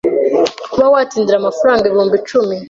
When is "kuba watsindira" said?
0.71-1.37